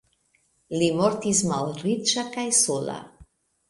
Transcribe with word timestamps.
Li 0.77 0.87
mortis 1.03 1.43
malriĉa 1.53 2.29
kaj 2.35 2.51
sola. 2.65 3.01